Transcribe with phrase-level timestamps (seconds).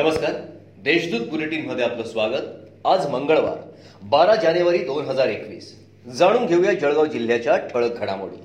[0.00, 0.32] नमस्कार.
[0.84, 2.48] देशदूत बुलेटिनमध्ये आपलं स्वागत.
[2.84, 3.56] आज मंगळवार
[4.02, 5.72] बारा जानेवारी दोन हजार एकवीस.
[6.16, 8.36] जाणून घेऊया जळगाव जिल्ह्याच्या ठळक घडामोडी.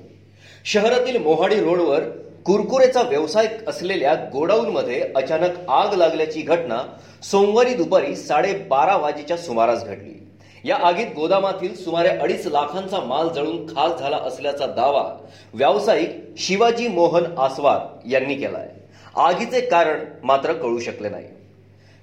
[0.64, 2.08] शहरातील मोहाडी रोडवर
[2.46, 6.82] कुरकुरेचा व्यवसाय असलेल्या गोडाऊनमध्ये अचानक आग लागल्याची घटना
[7.30, 10.18] सोमवारी दुपारी साडेबारा वाजेच्या सुमारास घडली.
[10.64, 15.08] या आगीत गोदामातील सुमारे अडीच लाखांचा माल जळून खाक झाला असल्याचा दावा
[15.54, 18.68] व्यावसायिक शिवाजी मोहन आसवार यांनी केलाय.
[19.16, 21.26] आगीचे कारण मात्र कळू शकले नाही.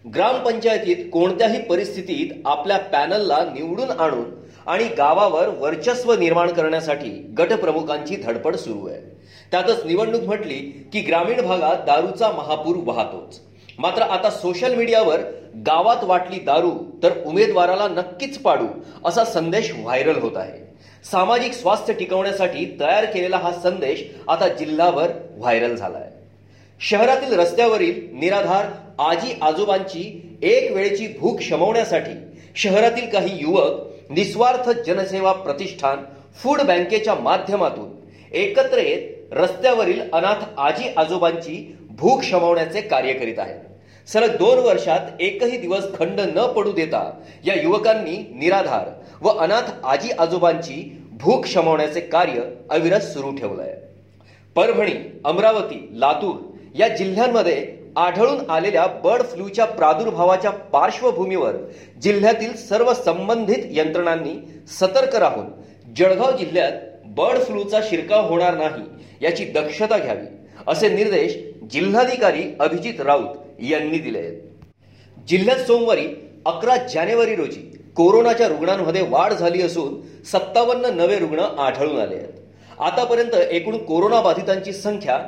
[0.05, 4.25] ग्रामपंचायतीत कोणत्याही परिस्थितीत आपल्या पॅनलला निवडून आणून
[4.67, 9.01] आणि गावावर वर्चस्व निर्माण करण्यासाठी गटप्रमुखांची धडपड सुरू आहे.
[9.51, 10.57] त्यातच निवडणूक म्हटली
[10.93, 13.39] की ग्रामीण भागात दारूचा महापूर वाहतोच.
[13.79, 15.19] मात्र आता सोशल मीडियावर
[15.67, 16.71] गावात वाटली दारू
[17.03, 18.67] तर उमेदवाराला नक्कीच पाडू
[19.05, 20.57] असा संदेश व्हायरल होत आहे.
[21.11, 26.18] सामाजिक स्वास्थ्य टिकवण्यासाठी तयार केलेला हा संदेश आता जिल्हाभर व्हायरल झाला आहे
[26.81, 28.65] शहरातील रस्त्यावरील निराधार
[28.99, 30.01] आजी आजोबांची
[30.41, 32.11] एक वेळेची भूक शमवण्यासाठी
[32.55, 36.03] शहरातील काही युवक निस्वार्थ जनसेवा प्रतिष्ठान
[36.35, 37.89] फूड बँकेच्या माध्यमातून
[38.31, 43.59] एकत्र येत रस्त्यावरील अनाथ आजी आजोबांची भूक शमवण्याचे कार्य करीत आहेत.
[44.07, 47.09] सलग दोन वर्षात एकही दिवस खंड न पडू देता
[47.45, 48.89] या युवकांनी निराधार
[49.21, 53.75] व अनाथ आजी आजोबांची भूक शमवण्याचे कार्य अविरत सुरू ठेवलंय.
[54.55, 54.93] परभणी
[55.25, 56.35] अमरावती लातूर
[56.75, 57.67] या जिल्ह्यांमध्ये
[57.97, 61.55] आढळून आलेल्या बर्ड फ्लूच्या प्रादुर्भावाच्या पार्श्वभूमीवर
[62.01, 64.35] जिल्ह्यातील सर्व संबंधित यंत्रणांनी
[64.79, 65.45] सतर्क राहून
[65.93, 66.71] जळगाव जिल्ह्यात
[67.05, 68.83] बर्ड फ्लूचा शिरकाव होणार नाही
[69.21, 70.25] याची दक्षता घ्यावी
[70.67, 71.37] असे निर्देश
[71.71, 74.37] जिल्हाधिकारी अभिजित राऊत यांनी दिले आहेत.
[75.27, 76.05] जिल्ह्यात सोमवारी
[76.45, 77.61] अकरा जानेवारी रोजी
[77.95, 82.33] कोरोनाच्या रुग्णांमध्ये वाढ झाली असून सत्तावन्न नवे रुग्ण आढळून आले आहेत.
[82.79, 85.19] आतापर्यंत एकूण कोरोना बाधितांची संख्या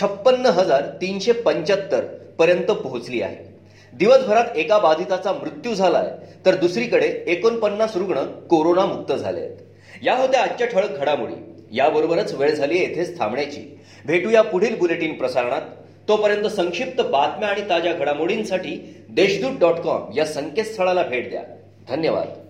[0.00, 2.04] छप्पन्न हजार तीनशे पंच्याहत्तर
[2.38, 3.54] पर्यंत पोहोचली आहे.
[3.92, 6.10] दिवसभरात एका बाधिताचा मृत्यू झालाय
[6.46, 9.56] तर दुसरीकडे एकोणपन्नास रुग्ण कोरोना मुक्त झाले आहेत.
[10.02, 11.34] या होत्या आजच्या ठळक घडामोडी.
[11.72, 13.78] याबरोबरच वेळ झाली येथेच थांबण्याची.
[14.06, 15.62] भेटूया पुढील बुलेटिन प्रसारणात.
[16.08, 21.42] तोपर्यंत संक्षिप्त बातम्या आणि ताज्या घडामोडींसाठी देशदूत डॉट कॉम या संकेतस्थळाला भेट द्या.
[21.88, 22.43] धन्यवाद.